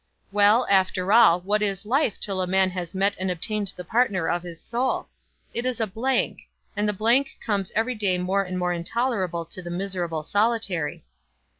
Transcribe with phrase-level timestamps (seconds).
[0.31, 4.27] "Well, after all, what is life till a man has met and obtained the partner
[4.29, 5.09] of his soul?
[5.53, 6.39] It is a blank,
[6.75, 11.03] and the blank becomes every day more and more intolerable to the miserable solitary."